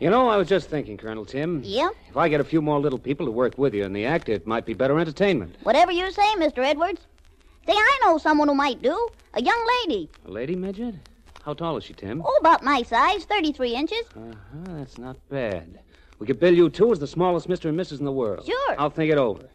[0.00, 1.60] You know, I was just thinking, Colonel Tim.
[1.62, 1.92] Yep.
[2.08, 4.30] If I get a few more little people to work with you in the act,
[4.30, 5.56] it might be better entertainment.
[5.62, 6.64] Whatever you say, Mr.
[6.64, 7.02] Edwards.
[7.66, 9.08] Say, I know someone who might do.
[9.34, 10.08] A young lady.
[10.24, 10.94] A lady midget?
[11.44, 12.22] How tall is she, Tim?
[12.24, 14.06] Oh, about my size, 33 inches.
[14.16, 15.80] Uh-huh, that's not bad.
[16.18, 17.68] We could bill you two as the smallest Mr.
[17.68, 17.98] and Mrs.
[17.98, 18.46] in the world.
[18.46, 18.74] Sure.
[18.78, 19.50] I'll think it over.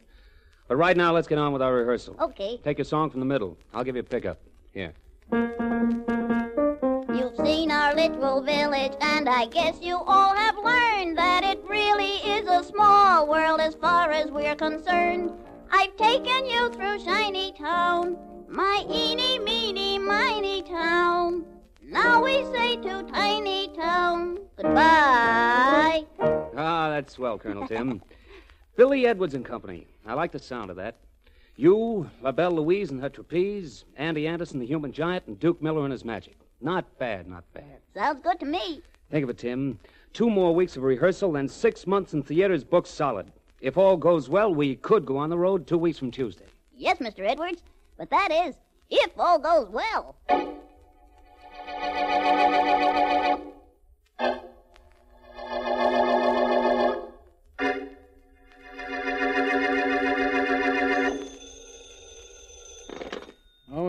[0.68, 2.18] But right now, let's get on with our rehearsal.
[2.20, 2.60] Okay.
[2.64, 3.58] Take your song from the middle.
[3.74, 4.40] I'll give you a pickup.
[4.74, 4.94] Here.
[8.06, 12.18] You've seen our little village, and I guess you all have learned that it really
[12.18, 15.32] is a small world as far as we're concerned.
[15.72, 18.16] I've taken you through Shiny Town,
[18.48, 21.46] my eeny, meeny, miny town.
[21.82, 26.06] Now we say to Tiny Town goodbye.
[26.56, 28.04] Ah, that's swell, Colonel Tim.
[28.76, 29.88] Billy Edwards and Company.
[30.06, 30.98] I like the sound of that.
[31.56, 35.84] You, La Belle Louise and her trapeze, Andy Anderson, the human giant, and Duke Miller
[35.84, 36.38] and his magic.
[36.62, 37.80] Not bad, not bad.
[37.94, 38.82] Sounds good to me.
[39.12, 39.80] Think of it, Tim.
[40.14, 43.32] Two more weeks of rehearsal, then six months in theaters booked solid.
[43.62, 46.46] If all goes well, we could go on the road two weeks from Tuesday.
[46.74, 47.28] Yes, Mr.
[47.28, 47.64] Edwards,
[47.98, 48.56] but that is
[48.90, 50.16] if all goes well.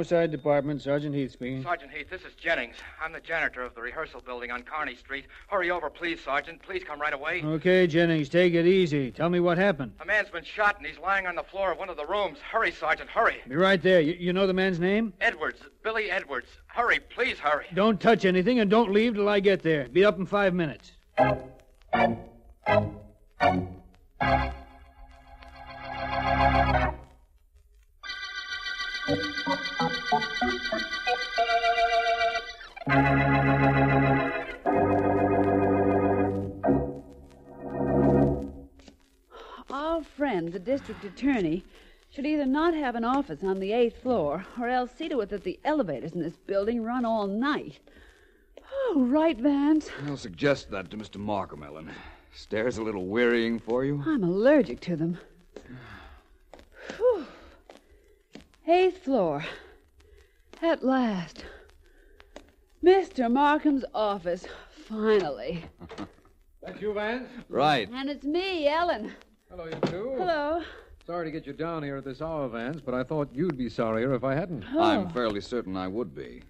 [0.06, 1.65] Homicide Department, Sergeant Heath speaking.
[1.65, 2.77] Sergeant Heath, this is Jennings.
[3.03, 5.25] I'm the janitor of the rehearsal building on Kearney Street.
[5.49, 6.62] Hurry over, please, Sergeant.
[6.62, 7.43] Please come right away.
[7.43, 9.11] Okay, Jennings, take it easy.
[9.11, 9.94] Tell me what happened.
[10.00, 12.39] A man's been shot and he's lying on the floor of one of the rooms.
[12.39, 13.39] Hurry, Sergeant, hurry.
[13.49, 14.00] Be right there.
[14.00, 15.12] You, you know the man's name?
[15.21, 16.50] Edwards, Billy Edwards.
[16.69, 17.67] Hurry, please hurry.
[17.75, 19.88] Don't touch anything and don't leave till I get there.
[19.88, 20.93] Be up in five minutes.
[29.09, 29.15] Our
[40.03, 41.64] friend, the district attorney,
[42.11, 45.29] should either not have an office on the eighth floor or else see to it
[45.29, 47.79] that the elevators in this building run all night.
[48.73, 49.88] Oh, right, Vance.
[50.05, 51.19] I'll suggest that to Mr.
[51.19, 51.93] Markham, Ellen.
[52.35, 54.02] Stairs a little wearying for you?
[54.05, 55.19] I'm allergic to them.
[58.66, 58.74] Whew.
[58.74, 59.44] Eighth floor.
[60.60, 61.44] At last.
[62.84, 63.30] Mr.
[63.30, 64.44] Markham's office.
[64.88, 65.64] Finally.
[66.62, 67.28] That's you, Vance?
[67.48, 67.88] Right.
[67.92, 69.12] And it's me, Ellen.
[69.50, 70.14] Hello, you two.
[70.16, 70.62] Hello.
[71.06, 73.68] Sorry to get you down here at this hour, Vance, but I thought you'd be
[73.68, 74.64] sorrier if I hadn't.
[74.74, 74.80] Oh.
[74.80, 76.42] I'm fairly certain I would be.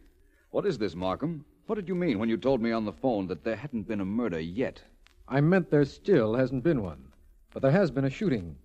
[0.51, 1.45] What is this, Markham?
[1.67, 4.01] What did you mean when you told me on the phone that there hadn't been
[4.01, 4.81] a murder yet?
[5.29, 7.13] I meant there still hasn't been one,
[7.53, 8.57] but there has been a shooting.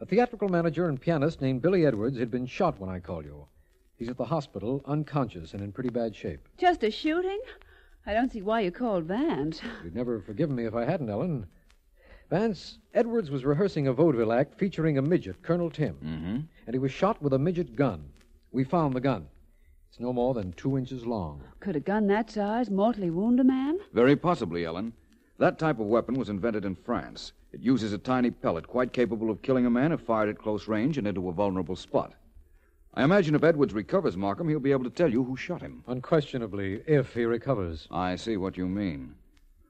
[0.00, 3.46] A theatrical manager and pianist named Billy Edwards had been shot when I called you.
[3.96, 6.48] He's at the hospital, unconscious and in pretty bad shape.
[6.56, 7.38] Just a shooting?
[8.06, 9.60] I don't see why you called Vance.
[9.84, 11.46] You'd never have forgiven me if I hadn't, Ellen.
[12.30, 16.36] Vance, Edwards was rehearsing a vaudeville act featuring a midget, Colonel Tim, Mm-hmm.
[16.66, 18.04] and he was shot with a midget gun.
[18.52, 19.26] We found the gun.
[19.90, 21.42] It's no more than two inches long.
[21.58, 23.78] Could a gun that size mortally wound a man?
[23.92, 24.92] Very possibly, Ellen.
[25.40, 27.32] That type of weapon was invented in France.
[27.50, 30.68] It uses a tiny pellet quite capable of killing a man if fired at close
[30.68, 32.12] range and into a vulnerable spot.
[32.92, 35.82] I imagine if Edwards recovers, Markham, he'll be able to tell you who shot him.
[35.86, 37.88] Unquestionably, if he recovers.
[37.90, 39.14] I see what you mean.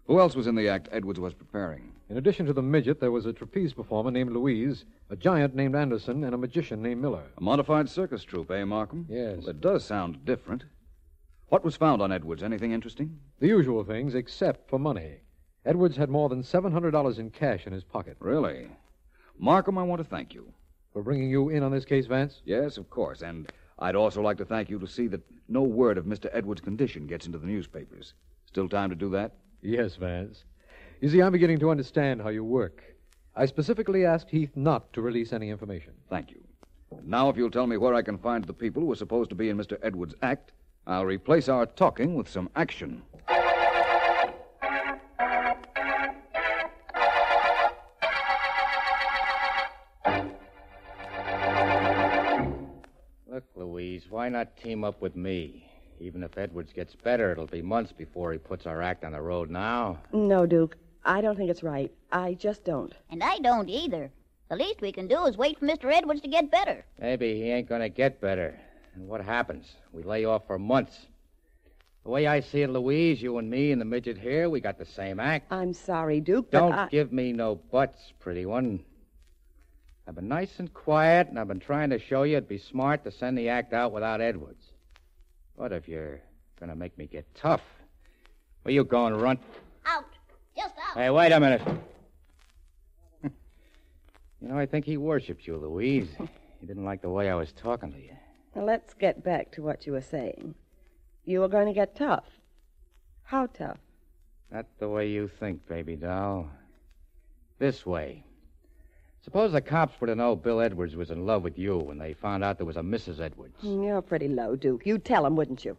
[0.09, 1.93] Who else was in the act Edwards was preparing?
[2.09, 5.77] In addition to the midget, there was a trapeze performer named Louise, a giant named
[5.77, 7.23] Anderson, and a magician named Miller.
[7.39, 9.07] A modified circus troupe, eh, Markham?
[9.09, 9.37] Yes.
[9.39, 10.65] Well, it does sound different.
[11.47, 12.43] What was found on Edwards?
[12.43, 13.21] Anything interesting?
[13.39, 15.19] The usual things, except for money.
[15.71, 18.17] Edwards had more than $700 in cash in his pocket.
[18.19, 18.67] Really?
[19.39, 20.53] Markham, I want to thank you.
[20.93, 22.43] For bringing you in on this case, Vance?
[22.45, 23.23] Yes, of course.
[23.23, 26.29] And I'd also like to thank you to see that no word of Mr.
[26.33, 28.15] Edwards' condition gets into the newspapers.
[28.47, 29.35] Still time to do that?
[29.63, 30.43] Yes, Vance.
[31.01, 32.83] You see, I'm beginning to understand how you work.
[33.37, 35.93] I specifically asked Heath not to release any information.
[36.09, 36.43] Thank you.
[37.05, 39.37] Now, if you'll tell me where I can find the people who are supposed to
[39.37, 39.79] be in Mr.
[39.85, 40.51] Edwards' act,
[40.89, 43.03] I'll replace our talking with some action.
[54.11, 55.67] Why not team up with me?
[56.01, 59.21] Even if Edwards gets better, it'll be months before he puts our act on the
[59.21, 59.99] road now.
[60.13, 60.77] No, Duke.
[61.05, 61.91] I don't think it's right.
[62.13, 62.93] I just don't.
[63.11, 64.11] And I don't either.
[64.49, 65.93] The least we can do is wait for Mr.
[65.93, 66.85] Edwards to get better.
[66.99, 68.59] Maybe he ain't gonna get better.
[68.95, 69.77] And what happens?
[69.93, 71.07] We lay off for months.
[72.03, 74.79] The way I see it, Louise, you and me and the midget here, we got
[74.79, 75.53] the same act.
[75.53, 76.89] I'm sorry, Duke, Don't I...
[76.89, 78.81] give me no buts, pretty one.
[80.11, 83.05] I've been nice and quiet, and I've been trying to show you it'd be smart
[83.05, 84.65] to send the act out without Edwards.
[85.55, 86.21] What if you're
[86.59, 87.61] gonna make me get tough?
[88.63, 89.39] Where you going, runt?
[89.87, 90.07] Out.
[90.57, 90.97] Just out.
[90.97, 91.63] Hey, wait a minute.
[93.23, 93.31] you
[94.41, 96.09] know, I think he worships you, Louise.
[96.61, 98.17] He didn't like the way I was talking to you.
[98.57, 100.57] Now, let's get back to what you were saying.
[101.25, 102.25] You were going to get tough.
[103.23, 103.79] How tough?
[104.51, 106.51] Not the way you think, baby doll.
[107.61, 108.25] This way.
[109.23, 112.15] Suppose the cops were to know Bill Edwards was in love with you when they
[112.15, 113.21] found out there was a Mrs.
[113.21, 113.55] Edwards.
[113.63, 114.87] You're pretty low, Duke.
[114.87, 115.77] You'd tell him, wouldn't you?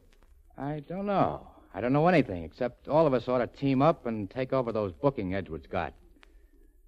[0.57, 1.47] I don't know.
[1.73, 4.71] I don't know anything, except all of us ought to team up and take over
[4.71, 5.93] those booking Edwards got.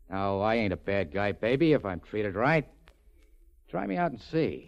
[0.09, 2.67] Now, I ain't a bad guy, baby, if I'm treated right.
[3.69, 4.67] Try me out and see.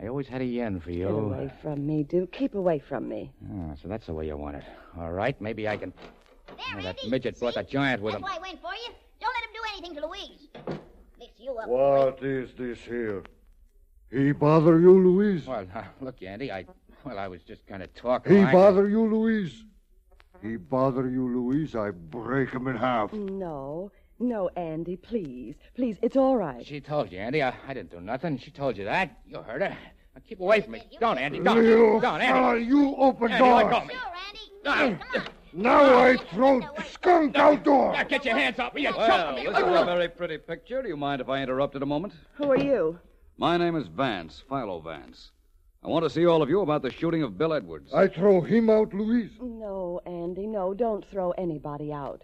[0.00, 1.04] I always had a yen for you.
[1.06, 2.32] Get away from me, Duke.
[2.32, 3.32] Keep away from me.
[3.52, 4.64] Ah, so that's the way you want it.
[4.98, 5.92] All right, maybe I can.
[6.46, 7.10] There, Oh, that Andy.
[7.10, 8.30] midget brought the giant with That's him.
[8.30, 8.94] why I went for you.
[9.20, 10.48] Don't let him do anything to Louise.
[11.18, 11.68] Mix you up.
[11.68, 13.22] What is this here?
[14.10, 15.46] He bother you, Louise?
[15.46, 16.64] Well, now, uh, look, Andy, I.
[17.04, 18.36] Well, I was just kind of talking.
[18.36, 19.64] He bother you, Louise?
[20.42, 21.74] He bother you, Louise?
[21.76, 23.12] I break him in half.
[23.12, 23.90] No.
[24.18, 25.54] No, Andy, please.
[25.74, 26.64] Please, it's all right.
[26.66, 27.42] She told you, Andy.
[27.42, 28.38] I, I didn't do nothing.
[28.38, 29.18] She told you that.
[29.26, 29.68] You heard her.
[29.68, 29.76] Now,
[30.26, 30.82] keep away from me.
[30.98, 31.38] Don't, Andy.
[31.38, 31.62] Don't.
[31.62, 32.64] You Don't, fella, Andy.
[32.64, 33.70] you open Andy, let doors.
[33.70, 35.20] go of me.
[35.56, 36.60] Now I throw
[36.90, 37.96] skunk outdoors.
[37.96, 38.82] Now, get your hands off me.
[38.82, 39.46] You Well, chump me.
[39.46, 40.82] this is a very pretty picture.
[40.82, 42.12] Do you mind if I interrupted a moment?
[42.34, 42.98] Who are you?
[43.38, 45.30] My name is Vance, Philo Vance.
[45.82, 47.90] I want to see all of you about the shooting of Bill Edwards.
[47.94, 49.30] I throw him out, Louise.
[49.40, 50.74] No, Andy, no.
[50.74, 52.22] Don't throw anybody out.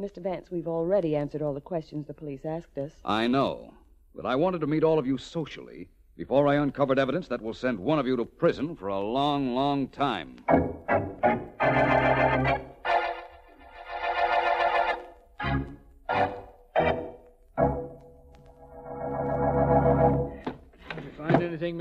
[0.00, 0.20] Mr.
[0.20, 2.90] Vance, we've already answered all the questions the police asked us.
[3.04, 3.74] I know,
[4.12, 7.54] but I wanted to meet all of you socially before I uncovered evidence that will
[7.54, 10.36] send one of you to prison for a long, long time.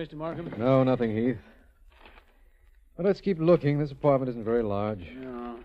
[0.09, 0.17] Mr.
[0.17, 0.53] Markham?
[0.57, 1.37] No, nothing, Heath.
[2.97, 3.77] But let's keep looking.
[3.77, 5.11] This apartment isn't very large.
[5.15, 5.59] No.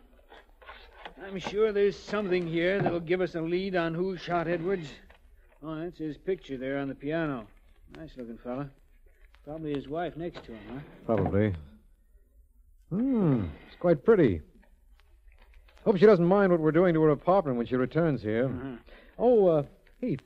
[1.26, 4.88] I'm sure there's something here that'll give us a lead on who shot Edwards.
[5.62, 7.46] Oh, that's his picture there on the piano.
[7.96, 8.68] Nice looking fella.
[9.44, 10.80] Probably his wife next to him, huh?
[11.06, 11.54] Probably.
[12.90, 14.42] Hmm, it's quite pretty.
[15.84, 18.46] Hope she doesn't mind what we're doing to her apartment when she returns here.
[18.46, 18.76] Uh-huh.
[19.18, 19.62] Oh, uh,
[20.00, 20.20] Heath,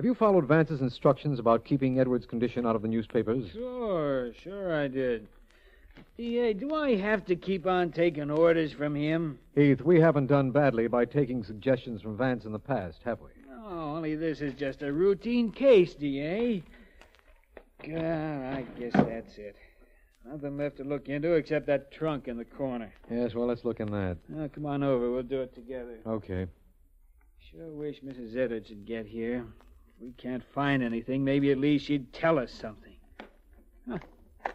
[0.00, 3.50] have you followed Vance's instructions about keeping Edward's condition out of the newspapers?
[3.52, 5.28] Sure, sure I did.
[6.16, 9.38] Yeah, do I have to keep on taking orders from him?
[9.54, 13.28] Heath, we haven't done badly by taking suggestions from Vance in the past, have we?
[13.62, 16.62] Oh, only this is just a routine case, D.A.
[17.86, 19.54] God, I guess that's it.
[20.24, 22.90] Nothing left to look into except that trunk in the corner.
[23.10, 24.16] Yes, well, let's look in that.
[24.30, 25.10] Now, come on over.
[25.10, 25.98] We'll do it together.
[26.06, 26.46] Okay.
[27.50, 28.34] Sure wish Mrs.
[28.34, 29.44] Edwards would get here.
[30.00, 32.94] We can't find anything, maybe at least she'd tell us something.
[33.88, 33.98] Huh.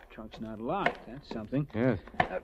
[0.09, 0.97] Trunk's not locked.
[1.07, 1.67] That's something.
[1.75, 1.99] Yes.
[2.19, 2.39] Uh,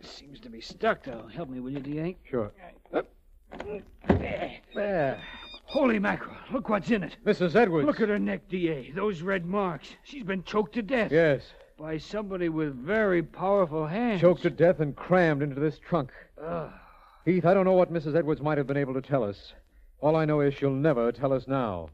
[0.00, 1.28] seems to be stuck, though.
[1.34, 2.16] Help me, will you, D.A.?
[2.28, 2.50] Sure.
[4.74, 5.22] There.
[5.64, 6.36] Holy mackerel.
[6.50, 7.16] Look what's in it.
[7.26, 7.54] Mrs.
[7.54, 7.86] Edwards.
[7.86, 8.90] Look at her neck, D.A.
[8.92, 9.88] Those red marks.
[10.04, 11.12] She's been choked to death.
[11.12, 11.42] Yes.
[11.78, 14.22] By somebody with very powerful hands.
[14.22, 16.10] Choked to death and crammed into this trunk.
[16.42, 16.70] Ugh.
[17.26, 18.16] Heath, I don't know what Mrs.
[18.16, 19.52] Edwards might have been able to tell us.
[20.00, 21.90] All I know is she'll never tell us now.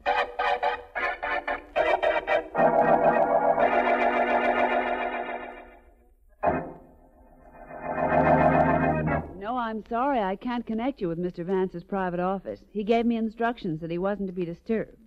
[9.37, 10.19] No, I'm sorry.
[10.19, 11.43] I can't connect you with Mr.
[11.43, 12.59] Vance's private office.
[12.71, 14.97] He gave me instructions that he wasn't to be disturbed.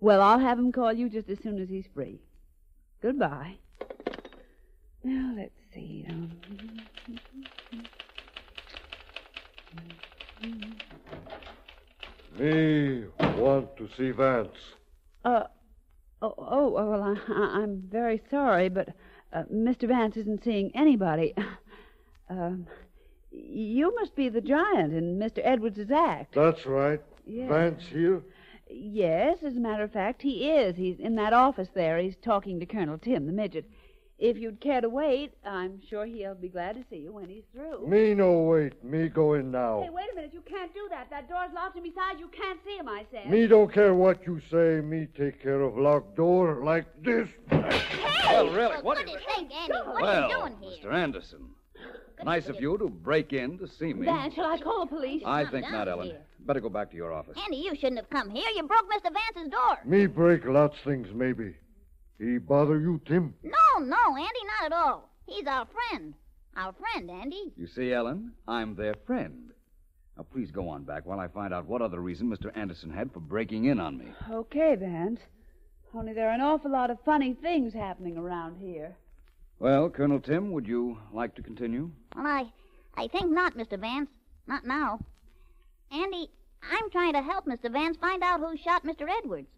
[0.00, 2.20] Well, I'll have him call you just as soon as he's free.
[3.00, 3.56] Goodbye.
[5.02, 6.04] Now, let's see.
[6.08, 6.30] Um,
[12.38, 13.04] Me
[13.36, 14.56] want to see Vance.
[15.24, 15.44] Uh,
[16.22, 18.88] oh, oh, well, I, I'm very sorry, but
[19.32, 19.86] uh, Mr.
[19.88, 21.34] Vance isn't seeing anybody.
[22.30, 22.66] Um,
[23.30, 25.40] you must be the giant in Mr.
[25.44, 26.34] Edwards's act.
[26.34, 27.00] That's right.
[27.26, 27.48] Yeah.
[27.48, 28.22] Vance here?
[28.70, 30.76] Yes, as a matter of fact, he is.
[30.76, 31.98] He's in that office there.
[31.98, 33.68] He's talking to Colonel Tim, the midget.
[34.22, 37.42] If you'd care to wait, I'm sure he'll be glad to see you when he's
[37.52, 37.88] through.
[37.88, 38.84] Me no wait.
[38.84, 39.82] Me go in now.
[39.82, 40.30] Hey, wait a minute.
[40.32, 41.10] You can't do that.
[41.10, 43.28] That door's locked, and besides, you can't see him, I said.
[43.28, 44.80] Me don't care what you say.
[44.80, 47.28] Me take care of locked door like this.
[47.50, 47.82] Hey!
[48.26, 49.72] Well, really, what What do you think, Andy?
[49.72, 50.88] What well, are you doing here?
[50.88, 50.94] Mr.
[50.94, 51.40] Anderson,
[52.22, 54.06] nice of you to break in to see me.
[54.06, 55.24] Van, shall I call the police?
[55.26, 56.12] I think not, Ellen.
[56.46, 57.36] Better go back to your office.
[57.42, 58.48] Andy, you shouldn't have come here.
[58.54, 59.10] You broke Mr.
[59.12, 59.78] Vance's door.
[59.84, 61.56] Me break lots things maybe.
[62.22, 63.34] He bother you, Tim?
[63.42, 65.10] No, no, Andy, not at all.
[65.26, 66.14] He's our friend.
[66.56, 67.52] Our friend, Andy.
[67.56, 69.50] You see, Ellen, I'm their friend.
[70.16, 72.56] Now, please go on back while I find out what other reason Mr.
[72.56, 74.06] Anderson had for breaking in on me.
[74.30, 75.18] Okay, Vance.
[75.92, 78.94] Only there are an awful lot of funny things happening around here.
[79.58, 81.90] Well, Colonel Tim, would you like to continue?
[82.14, 82.52] Well, I,
[82.96, 83.80] I think not, Mr.
[83.80, 84.10] Vance.
[84.46, 85.00] Not now.
[85.90, 86.30] Andy,
[86.62, 87.72] I'm trying to help Mr.
[87.72, 89.08] Vance find out who shot Mr.
[89.08, 89.48] Edwards.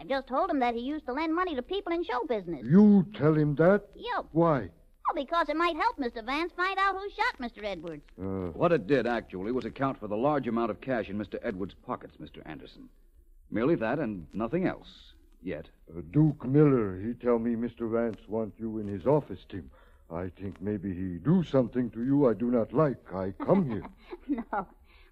[0.00, 2.62] I've just told him that he used to lend money to people in show business.
[2.64, 3.82] You tell him that?
[3.94, 4.26] Yep.
[4.32, 4.60] Why?
[4.60, 6.24] Well, because it might help Mr.
[6.24, 7.62] Vance find out who shot Mr.
[7.64, 8.02] Edwards.
[8.18, 11.38] Uh, What it did, actually, was account for the large amount of cash in Mr.
[11.42, 12.40] Edwards' pockets, Mr.
[12.46, 12.88] Anderson.
[13.50, 15.12] Merely that and nothing else.
[15.42, 15.68] Yet.
[15.94, 17.90] uh, Duke Miller, he tell me Mr.
[17.90, 19.70] Vance want you in his office, Tim.
[20.10, 23.12] I think maybe he do something to you I do not like.
[23.14, 23.84] I come here.
[24.52, 24.66] no.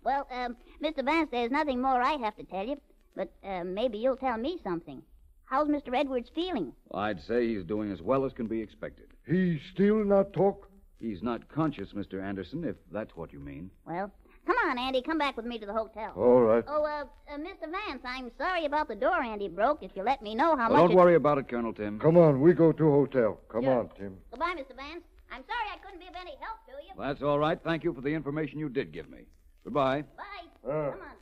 [0.04, 1.04] Well, um, Mr.
[1.04, 2.80] Vance, there's nothing more I have to tell you,
[3.18, 5.02] but uh, maybe you'll tell me something.
[5.46, 5.92] How's Mr.
[5.92, 6.72] Edwards feeling?
[6.94, 9.06] I'd say he's doing as well as can be expected.
[9.26, 10.70] He still not talk?
[11.00, 12.22] He's not conscious, Mr.
[12.22, 13.70] Anderson, if that's what you mean.
[13.86, 14.12] Well,
[14.46, 15.02] come on, Andy.
[15.02, 16.12] Come back with me to the hotel.
[16.16, 16.62] All right.
[16.68, 17.68] Oh, uh, uh, Mr.
[17.70, 19.82] Vance, I'm sorry about the door Andy broke.
[19.82, 20.90] If you let me know how Well, much.
[20.90, 21.98] don't worry about it, Colonel Tim.
[21.98, 23.40] Come on, we go to hotel.
[23.48, 23.80] Come Sure.
[23.80, 24.16] on, Tim.
[24.30, 24.76] Goodbye, Mr.
[24.76, 25.02] Vance.
[25.32, 26.92] I'm sorry I couldn't be of any help to you.
[26.96, 27.58] That's all right.
[27.64, 29.24] Thank you for the information you did give me.
[29.64, 30.02] Goodbye.
[30.16, 30.24] Bye.
[30.70, 31.16] Uh, Come on.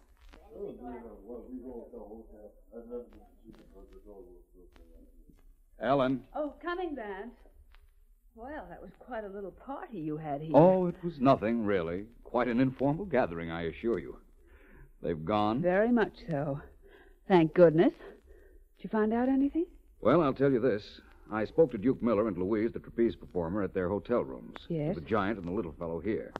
[5.80, 6.22] Ellen.
[6.34, 7.34] Oh, coming, Vance.
[8.34, 10.52] Well, that was quite a little party you had here.
[10.54, 12.04] Oh, it was nothing, really.
[12.24, 14.16] Quite an informal gathering, I assure you.
[15.02, 15.62] They've gone.
[15.62, 16.60] Very much so.
[17.28, 17.92] Thank goodness.
[18.76, 19.66] Did you find out anything?
[20.00, 20.82] Well, I'll tell you this.
[21.32, 24.56] I spoke to Duke Miller and Louise, the trapeze performer, at their hotel rooms.
[24.68, 24.94] Yes?
[24.94, 26.32] The giant and the little fellow here.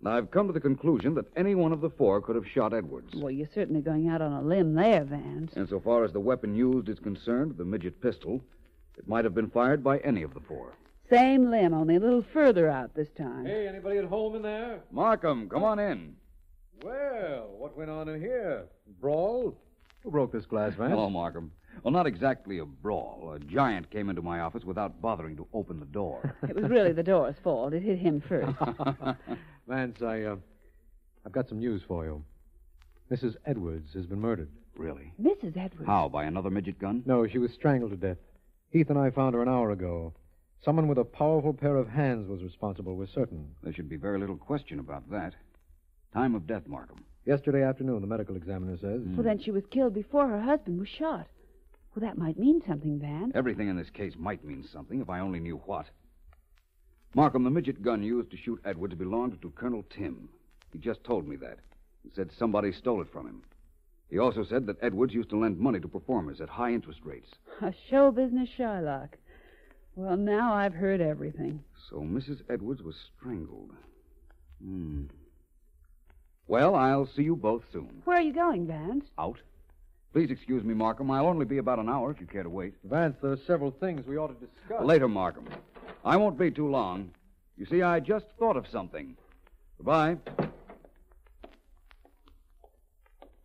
[0.00, 2.72] And I've come to the conclusion that any one of the four could have shot
[2.72, 3.14] Edwards.
[3.14, 5.52] Well, you're certainly going out on a limb there, Vance.
[5.56, 8.42] And so far as the weapon used is concerned, the midget pistol,
[8.96, 10.72] it might have been fired by any of the four.
[11.10, 13.44] Same limb, only a little further out this time.
[13.44, 14.80] Hey, anybody at home in there?
[14.90, 16.16] Markham, come on in.
[16.82, 18.66] Well, what went on in here?
[19.00, 19.54] Brawl?
[20.02, 20.92] Who broke this glass, Vance?
[20.92, 21.52] Hello, Markham.
[21.82, 23.32] Well, not exactly a brawl.
[23.34, 26.36] A giant came into my office without bothering to open the door.
[26.48, 27.72] It was really the door's fault.
[27.72, 28.52] It hit him first.
[29.68, 30.36] Vance, I, uh,
[31.24, 32.22] I've got some news for you.
[33.10, 33.36] Mrs.
[33.46, 34.48] Edwards has been murdered.
[34.76, 35.12] Really?
[35.20, 35.56] Mrs.
[35.56, 35.86] Edwards.
[35.86, 36.08] How?
[36.08, 37.02] By another midget gun?
[37.06, 38.18] No, she was strangled to death.
[38.70, 40.12] Heath and I found her an hour ago.
[40.64, 43.48] Someone with a powerful pair of hands was responsible, we're certain.
[43.62, 45.34] There should be very little question about that.
[46.12, 47.04] Time of death, Markham.
[47.24, 49.00] Yesterday afternoon, the medical examiner says.
[49.04, 51.26] Well, then she was killed before her husband was shot.
[51.94, 53.32] Well, that might mean something, Van.
[53.34, 55.86] Everything in this case might mean something if I only knew what.
[57.14, 60.28] Markham, the midget gun used to shoot Edwards belonged to Colonel Tim.
[60.72, 61.58] He just told me that.
[62.04, 63.42] He said somebody stole it from him.
[64.08, 67.30] He also said that Edwards used to lend money to performers at high interest rates.
[67.60, 69.10] A show business Shylock.
[69.96, 71.62] Well, now I've heard everything.
[71.90, 72.42] So Mrs.
[72.48, 73.72] Edwards was strangled.
[74.62, 75.04] Hmm.
[76.46, 78.02] Well, I'll see you both soon.
[78.04, 79.04] Where are you going, Vance?
[79.18, 79.38] Out.
[80.12, 81.10] Please excuse me, Markham.
[81.10, 82.74] I'll only be about an hour if you care to wait.
[82.84, 84.84] Vance, there are several things we ought to discuss.
[84.84, 85.48] Later, Markham.
[86.04, 87.10] I won't be too long.
[87.56, 89.16] You see, I just thought of something.
[89.78, 90.16] Goodbye.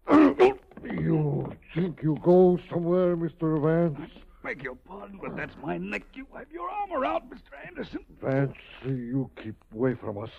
[0.84, 3.62] You think you go somewhere, Mr.
[3.62, 4.12] Vance?
[4.43, 6.03] I Beg your pardon, but that's my neck.
[6.13, 7.67] You have your arm around, Mr.
[7.67, 8.05] Anderson.
[8.22, 8.55] Vance,
[8.86, 10.29] you keep away from us.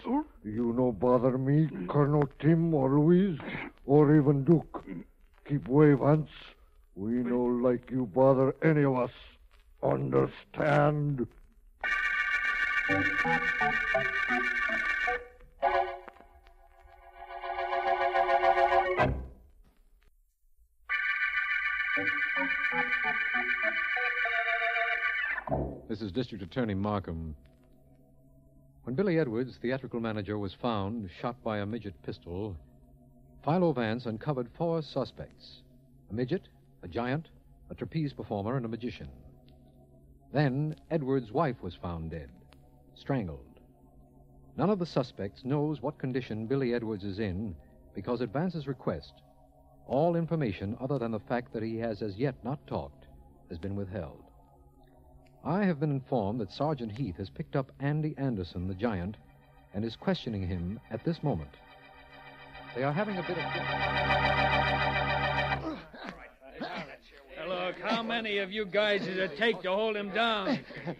[0.44, 3.38] You no bother me, Colonel Tim or Louise,
[3.84, 4.84] or even Duke.
[4.88, 5.02] Mm.
[5.48, 6.28] Keep away, Vance.
[6.96, 9.10] We no like you bother any of us.
[9.80, 11.28] Understand?
[25.88, 27.36] This is District Attorney Markham.
[28.82, 32.56] When Billy Edwards, theatrical manager, was found shot by a midget pistol,
[33.46, 35.62] Philo Vance uncovered four suspects
[36.10, 36.48] a midget,
[36.82, 37.28] a giant,
[37.70, 39.08] a trapeze performer, and a magician.
[40.32, 42.28] Then Edwards' wife was found dead,
[42.96, 43.60] strangled.
[44.56, 47.54] None of the suspects knows what condition Billy Edwards is in
[47.94, 49.12] because at Vance's request,
[49.86, 53.06] all information other than the fact that he has as yet not talked
[53.48, 54.24] has been withheld.
[55.44, 59.16] I have been informed that Sergeant Heath has picked up Andy Anderson, the giant,
[59.72, 61.54] and is questioning him at this moment.
[62.74, 63.44] They are having a bit of.
[66.60, 70.60] Now, look, how many of you guys does it take to hold him down?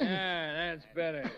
[0.00, 1.30] Yeah, that's better.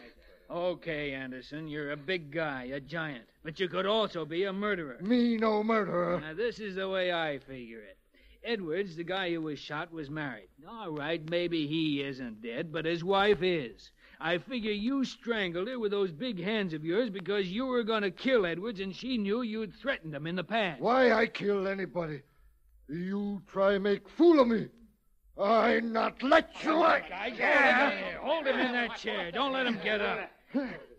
[0.48, 4.96] Okay, Anderson, you're a big guy, a giant, but you could also be a murderer.
[5.00, 6.20] Me no murderer.
[6.20, 7.98] Now, this is the way I figure it.
[8.44, 10.46] Edwards, the guy who was shot, was married.
[10.70, 13.90] All right, maybe he isn't dead, but his wife is.
[14.20, 18.02] I figure you strangled her with those big hands of yours because you were going
[18.02, 20.80] to kill Edwards and she knew you'd threatened him in the past.
[20.80, 22.22] Why I kill anybody?
[22.88, 24.68] You try make fool of me.
[25.40, 26.72] I not let you.
[26.72, 28.16] Guys, hold him in.
[28.20, 29.32] Hold him in that chair.
[29.32, 30.30] Don't let him get up.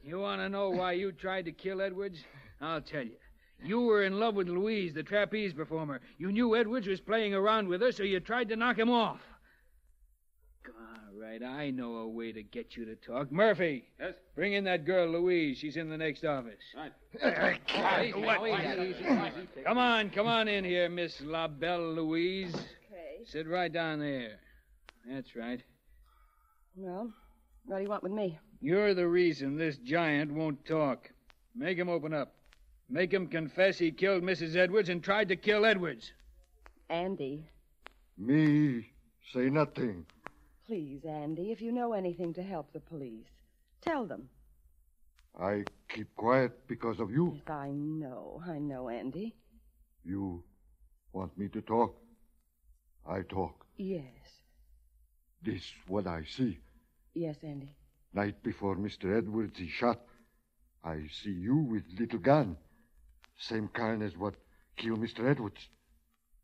[0.04, 2.20] You want to know why you tried to kill Edwards?
[2.62, 3.16] I'll tell you.
[3.64, 6.02] You were in love with Louise, the trapeze performer.
[6.18, 9.22] You knew Edwards was playing around with her, so you tried to knock him off.
[11.16, 13.32] All right, I know a way to get you to talk.
[13.32, 13.86] Murphy.
[14.00, 14.16] Yes?
[14.36, 15.58] Bring in that girl, Louise.
[15.58, 16.60] She's in the next office.
[16.76, 16.92] Right.
[19.66, 22.54] Come on, come on in here, Miss La Belle Louise.
[22.54, 23.24] Okay.
[23.26, 24.40] Sit right down there.
[25.10, 25.64] That's right.
[26.76, 27.10] Well,
[27.66, 28.38] what do you want with me?
[28.60, 31.10] You're the reason this giant won't talk.
[31.56, 32.34] Make him open up.
[32.90, 34.58] Make him confess he killed Mrs.
[34.58, 36.12] Edwards and tried to kill Edwards.
[36.90, 37.46] Andy.
[38.18, 38.88] Me
[39.34, 40.06] say nothing.
[40.68, 43.30] Please, Andy, if you know anything to help the police,
[43.82, 44.30] tell them.
[45.40, 47.34] I keep quiet because of you.
[47.36, 48.42] Yes, I know.
[48.48, 49.36] I know, Andy.
[50.04, 50.44] You
[51.14, 51.96] want me to talk?
[53.08, 53.66] I talk.
[53.78, 54.42] Yes.
[55.44, 56.60] This what I see.
[57.14, 57.76] Yes, Andy.
[58.14, 59.16] Night before Mr.
[59.16, 60.02] Edwards is shot,
[60.84, 62.58] I see you with little gun.
[63.38, 64.36] Same kind as what
[64.78, 65.30] kill Mr.
[65.30, 65.68] Edwards.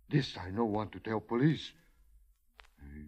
[0.10, 1.72] This I no want to tell police.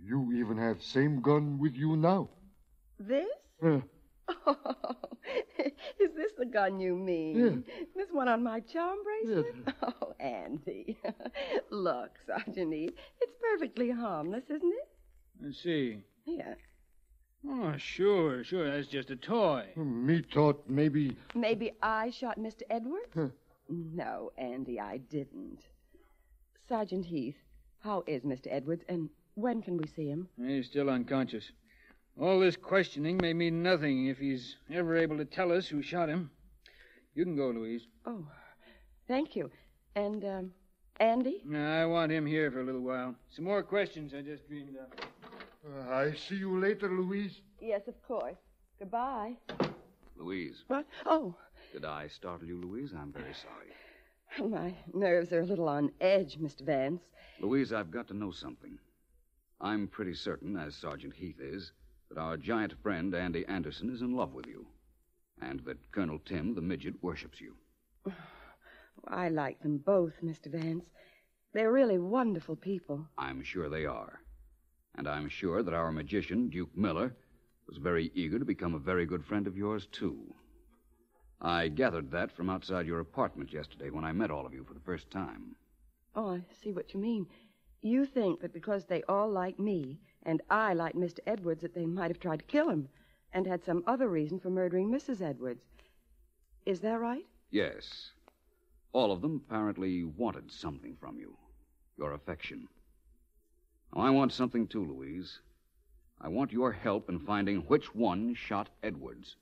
[0.05, 2.29] You even have same gun with you now.
[2.99, 3.27] This?
[3.63, 3.79] Uh,
[4.45, 4.55] Oh,
[5.99, 7.37] is this the gun you mean?
[7.37, 7.83] Yeah.
[7.95, 9.45] This one on my charm bracelet?
[9.67, 9.73] Yeah.
[9.81, 10.97] Oh, Andy.
[11.71, 14.87] Look, Sergeant Eve, it's perfectly harmless, isn't it?
[15.41, 16.03] Let's see.
[16.23, 16.57] Here.
[17.47, 18.69] Oh, sure, sure.
[18.71, 19.65] That's just a toy.
[19.75, 21.17] me thought maybe.
[21.35, 22.61] Maybe I shot Mr.
[22.69, 23.33] Edwards?
[23.69, 25.59] No, Andy, I didn't.
[26.67, 27.35] Sergeant Heath,
[27.79, 28.47] how is Mr.
[28.49, 30.27] Edwards, and when can we see him?
[30.37, 31.51] He's still unconscious.
[32.19, 36.09] All this questioning may mean nothing if he's ever able to tell us who shot
[36.09, 36.29] him.
[37.15, 37.87] You can go, Louise.
[38.05, 38.25] Oh,
[39.07, 39.49] thank you.
[39.95, 40.51] And, um,
[40.99, 41.43] Andy?
[41.55, 43.15] I want him here for a little while.
[43.29, 45.01] Some more questions I just dreamed up.
[45.65, 47.39] Uh, I see you later, Louise.
[47.61, 48.35] Yes, of course.
[48.79, 49.37] Goodbye.
[50.17, 50.63] Louise.
[50.67, 50.85] What?
[51.05, 51.35] Oh,
[51.71, 52.91] Did I startle you, Louise?
[52.97, 54.49] I'm very sorry.
[54.49, 56.61] my nerves are a little on edge, Mr.
[56.61, 57.01] Vance.
[57.39, 58.77] Louise, I've got to know something.
[59.63, 61.71] I'm pretty certain, as Sergeant Heath is,
[62.09, 64.67] that our giant friend, Andy Anderson, is in love with you.
[65.41, 67.55] And that Colonel Tim, the midget, worships you.
[69.07, 70.51] I like them both, Mr.
[70.51, 70.83] Vance.
[71.53, 73.07] They're really wonderful people.
[73.17, 74.19] I'm sure they are.
[74.95, 77.15] And I'm sure that our magician, Duke Miller,
[77.65, 80.35] was very eager to become a very good friend of yours, too.
[81.39, 84.73] I gathered that from outside your apartment yesterday when I met all of you for
[84.73, 85.55] the first time.
[86.15, 87.27] Oh, I see what you mean.
[87.83, 91.19] You think that because they all like me and I like Mr.
[91.27, 92.87] Edwards that they might have tried to kill him
[93.33, 95.21] and had some other reason for murdering Mrs.
[95.21, 95.65] Edwards.
[96.65, 97.25] Is that right?
[97.51, 98.11] Yes.
[98.93, 101.37] All of them apparently wanted something from you
[101.97, 102.67] your affection.
[103.93, 105.39] Now, I want something too, Louise.
[106.19, 109.35] I want your help in finding which one shot Edwards.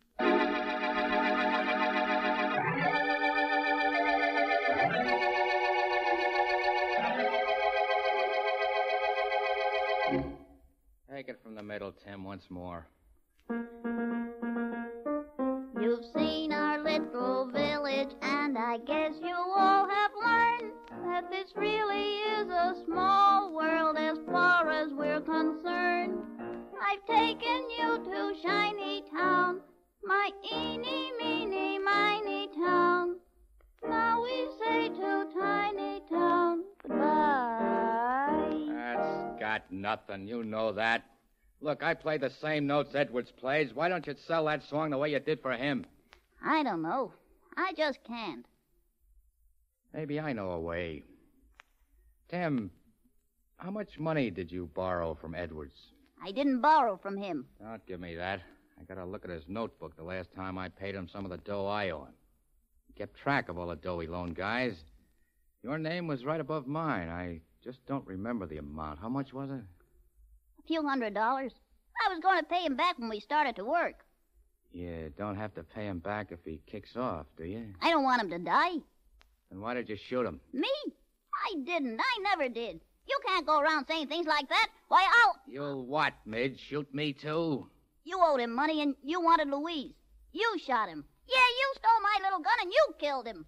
[11.22, 12.88] Take it from the middle, Tim, once more.
[15.80, 20.72] You've seen our little village, and I guess you all have learned
[21.06, 26.18] that this really is a small world as far as we're concerned.
[26.82, 29.62] I've taken you to Shiny Town,
[30.04, 33.18] my eeny, meeny, miny town.
[33.88, 37.61] Now we say to Tiny Town goodbye.
[39.52, 40.30] Got nothing.
[40.30, 41.04] You know that.
[41.60, 43.74] Look, I play the same notes Edwards plays.
[43.74, 45.86] Why don't you sell that song the way you did for him?
[46.42, 47.12] I don't know.
[47.58, 48.46] I just can't.
[49.94, 51.04] Maybe I know a way.
[52.30, 52.72] Tim,
[53.58, 55.76] how much money did you borrow from Edwards?
[56.24, 57.46] I didn't borrow from him.
[57.62, 58.40] Don't give me that.
[58.80, 61.32] I got to look at his notebook the last time I paid him some of
[61.32, 62.14] the dough I owe him.
[62.88, 64.76] He kept track of all the dough he loaned guys.
[65.62, 67.10] Your name was right above mine.
[67.10, 69.00] I just don't remember the amount.
[69.00, 69.62] How much was it?
[70.60, 71.54] A few hundred dollars.
[72.06, 73.96] I was going to pay him back when we started to work.
[74.72, 77.74] You don't have to pay him back if he kicks off, do you?
[77.82, 78.78] I don't want him to die.
[79.50, 80.40] Then why did you shoot him?
[80.54, 80.70] Me?
[80.88, 82.00] I didn't.
[82.00, 82.80] I never did.
[83.08, 84.70] You can't go around saying things like that.
[84.88, 85.36] Why, I'll.
[85.46, 86.60] You'll what, Midge?
[86.60, 87.68] Shoot me, too?
[88.04, 89.94] You owed him money and you wanted Louise.
[90.32, 91.04] You shot him.
[91.28, 93.46] Yeah, you stole my little gun and you killed him.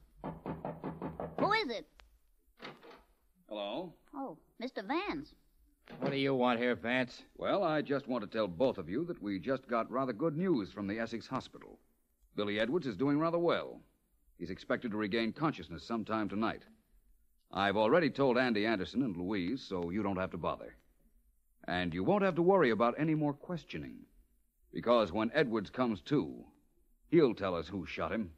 [1.39, 1.87] Who is it?
[3.47, 3.93] Hello?
[4.15, 4.85] Oh, Mr.
[4.85, 5.33] Vance.
[5.99, 7.23] What do you want here, Vance?
[7.37, 10.37] Well, I just want to tell both of you that we just got rather good
[10.37, 11.79] news from the Essex Hospital.
[12.35, 13.81] Billy Edwards is doing rather well.
[14.37, 16.63] He's expected to regain consciousness sometime tonight.
[17.51, 20.75] I've already told Andy Anderson and Louise, so you don't have to bother.
[21.67, 23.97] And you won't have to worry about any more questioning.
[24.73, 26.43] Because when Edwards comes to,
[27.09, 28.31] he'll tell us who shot him.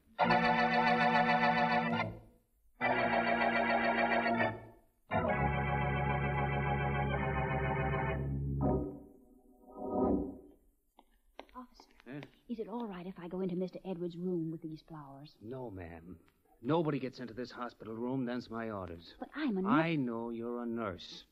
[13.05, 13.77] Right if I go into Mr.
[13.85, 15.35] Edwards' room with these flowers?
[15.41, 16.17] No, ma'am.
[16.61, 18.25] Nobody gets into this hospital room.
[18.25, 19.13] That's my orders.
[19.19, 19.71] But I'm a nurse.
[19.71, 21.23] I know you're a nurse.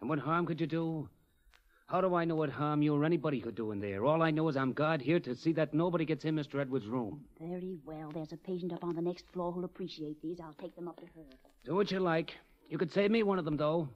[0.00, 1.08] And what harm could you do?
[1.86, 4.04] How do I know what harm you or anybody could do in there?
[4.04, 6.60] All I know is I'm God here to see that nobody gets in Mr.
[6.60, 7.24] Edwards' room.
[7.40, 8.10] Very well.
[8.12, 10.38] There's a patient up on the next floor who'll appreciate these.
[10.40, 11.24] I'll take them up to her.
[11.64, 12.34] Do what you like.
[12.68, 13.88] You could save me one of them, though.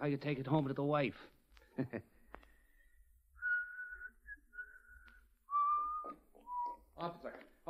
[0.00, 1.16] How you take it home to the wife.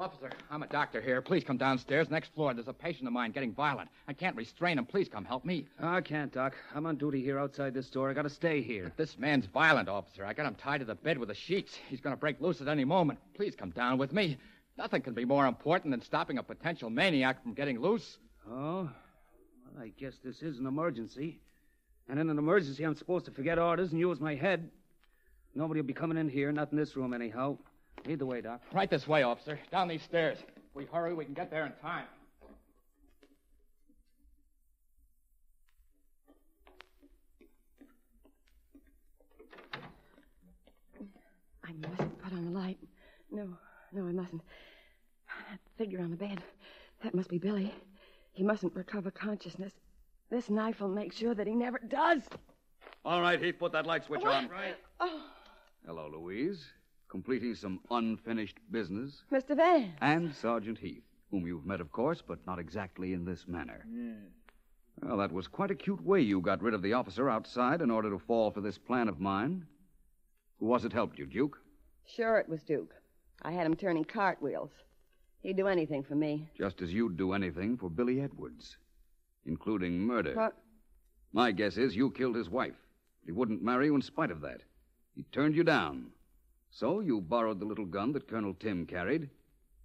[0.02, 1.22] Officer, I'm a doctor here.
[1.22, 2.10] Please come downstairs.
[2.10, 2.52] Next floor.
[2.52, 3.88] There's a patient of mine getting violent.
[4.08, 4.84] I can't restrain him.
[4.84, 5.68] Please come help me.
[5.80, 6.56] I can't, Doc.
[6.74, 8.10] I'm on duty here outside this door.
[8.10, 8.82] I gotta stay here.
[8.82, 10.24] But this man's violent, officer.
[10.24, 11.78] I got him tied to the bed with the sheets.
[11.88, 13.20] He's gonna break loose at any moment.
[13.34, 14.38] Please come down with me.
[14.76, 18.18] Nothing can be more important than stopping a potential maniac from getting loose.
[18.50, 18.90] Oh?
[19.72, 21.38] Well, I guess this is an emergency.
[22.08, 24.68] And in an emergency, I'm supposed to forget orders and use my head.
[25.54, 27.56] Nobody will be coming in here, not in this room, anyhow.
[28.06, 28.60] Lead the way, Doc.
[28.72, 29.58] Right this way, officer.
[29.70, 30.38] Down these stairs.
[30.40, 32.06] If we hurry, we can get there in time.
[41.64, 42.78] I mustn't put on the light.
[43.30, 43.48] No,
[43.92, 44.42] no, I mustn't.
[45.50, 46.42] That figure on the bed,
[47.02, 47.72] that must be Billy.
[48.32, 49.72] He mustn't recover consciousness.
[50.30, 52.22] This knife will make sure that he never does.
[53.04, 54.48] All right, Heath, put that light switch on.
[54.48, 54.76] Right.
[55.00, 55.22] Oh,
[55.86, 56.64] Hello, Louise.
[57.12, 59.22] Completing some unfinished business.
[59.30, 59.54] Mr.
[59.54, 59.92] Van.
[60.00, 63.84] And Sergeant Heath, whom you've met, of course, but not exactly in this manner.
[63.86, 65.06] Hmm.
[65.06, 67.90] Well, that was quite a cute way you got rid of the officer outside in
[67.90, 69.66] order to fall for this plan of mine.
[70.58, 71.58] Who was it helped you, Duke?
[72.06, 72.94] Sure, it was Duke.
[73.42, 74.70] I had him turning cartwheels.
[75.42, 76.48] He'd do anything for me.
[76.56, 78.78] Just as you'd do anything for Billy Edwards,
[79.44, 80.50] including murder.
[81.34, 82.80] My guess is you killed his wife.
[83.26, 84.62] He wouldn't marry you in spite of that.
[85.14, 86.12] He turned you down.
[86.74, 89.28] So you borrowed the little gun that Colonel Tim carried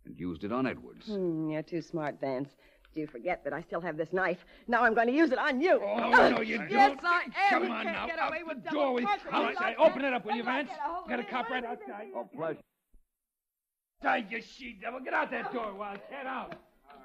[0.05, 1.05] and used it on Edwards.
[1.07, 2.49] Hmm, you're too smart, Vance.
[2.93, 4.37] Do you forget that I still have this knife?
[4.67, 5.81] Now I'm going to use it on you.
[5.83, 6.71] Oh, no, you don't.
[6.71, 7.49] Yes, I am.
[7.49, 8.05] Come You on can't now.
[8.07, 10.05] get Out away the with door double with- crossing All me right, like say, open
[10.05, 10.69] it up, will you, If I Vance?
[10.69, 12.07] get a hold of Got a cop right will outside.
[12.15, 12.59] Oh, pleasure.
[14.01, 14.99] Die, you she devil.
[15.01, 15.99] Get out that door, Wild.
[16.09, 16.55] Get out.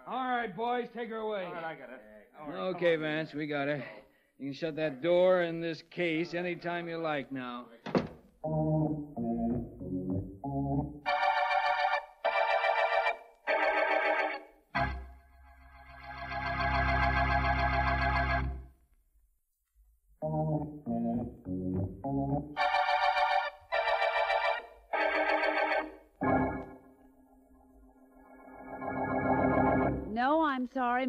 [0.06, 1.44] All right, boys, take her away.
[1.44, 2.76] All right, I got it.
[2.76, 3.82] Okay, Vance, we got her.
[4.38, 7.66] You can shut that door and this case any time you like now.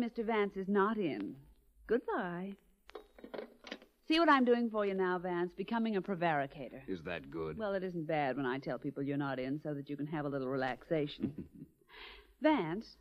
[0.03, 0.25] Mr.
[0.25, 1.33] Vance is not in.
[1.87, 2.51] Goodbye.
[4.05, 5.53] See what I'm doing for you now, Vance?
[5.55, 6.81] Becoming a prevaricator.
[6.89, 7.57] Is that good?
[7.57, 10.07] Well, it isn't bad when I tell people you're not in so that you can
[10.07, 11.31] have a little relaxation.
[12.41, 12.97] Vance,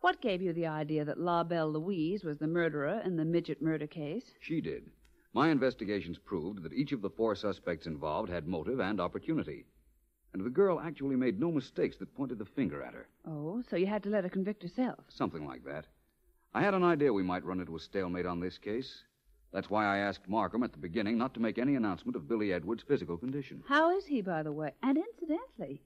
[0.00, 3.60] what gave you the idea that La Belle Louise was the murderer in the midget
[3.60, 4.26] murder case?
[4.38, 4.84] She did.
[5.32, 9.64] My investigations proved that each of the four suspects involved had motive and opportunity.
[10.32, 13.08] And the girl actually made no mistakes that pointed the finger at her.
[13.26, 15.00] Oh, so you had to let her convict herself.
[15.08, 15.86] Something like that.
[16.56, 19.02] I had an idea we might run into a stalemate on this case.
[19.52, 22.52] That's why I asked Markham at the beginning not to make any announcement of Billy
[22.52, 23.64] Edwards' physical condition.
[23.66, 24.72] How is he, by the way?
[24.80, 25.82] And incidentally,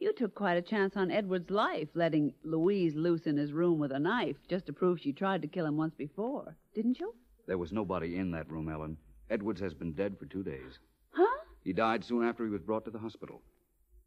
[0.00, 3.92] you took quite a chance on Edward's life, letting Louise loose in his room with
[3.92, 7.14] a knife just to prove she tried to kill him once before, didn't you?
[7.46, 8.96] There was nobody in that room, Ellen.
[9.28, 10.80] Edwards has been dead for two days.
[11.12, 11.44] Huh?
[11.62, 13.42] He died soon after he was brought to the hospital.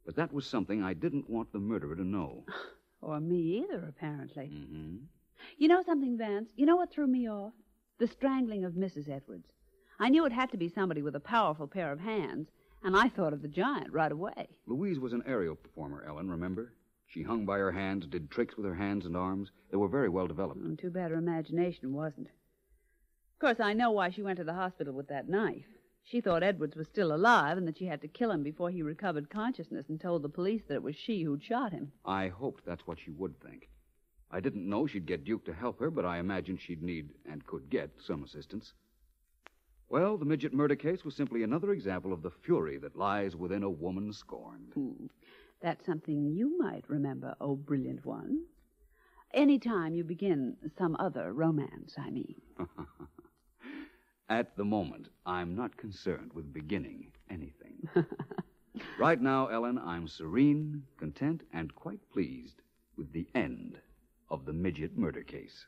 [0.06, 2.44] But that was something I didn't want the murderer to know.
[3.02, 4.46] Or me either, apparently.
[4.46, 4.96] Mm-hmm.
[5.58, 6.50] You know something, Vance?
[6.56, 7.54] You know what threw me off?
[8.00, 9.10] The strangling of Mrs.
[9.10, 9.52] Edwards.
[10.00, 12.50] I knew it had to be somebody with a powerful pair of hands,
[12.84, 14.50] and I thought of the giant right away.
[14.66, 16.74] Louise was an aerial performer, Ellen, remember?
[17.08, 19.52] She hung by her hands, did tricks with her hands and arms.
[19.70, 20.62] They were very well developed.
[20.62, 22.28] Mm, too bad her imagination wasn't.
[22.28, 25.68] Of course, I know why she went to the hospital with that knife.
[26.04, 28.82] She thought Edwards was still alive and that she had to kill him before he
[28.82, 31.92] recovered consciousness and told the police that it was she who'd shot him.
[32.04, 33.70] I hoped that's what she would think.
[34.34, 37.46] I didn't know she'd get Duke to help her, but I imagined she'd need and
[37.46, 38.74] could get some assistance.
[39.90, 43.62] Well, the midget murder case was simply another example of the fury that lies within
[43.62, 44.72] a woman scorned.
[44.74, 45.06] Hmm.
[45.62, 48.46] That's something you might remember, oh brilliant one.
[49.36, 52.42] Any time you begin some other romance, I mean.
[54.30, 57.88] At the moment, I'm not concerned with beginning anything.
[59.00, 62.64] right now, Ellen, I'm serene, content, and quite pleased
[62.98, 63.80] with the end
[64.34, 65.68] of the midget murder case.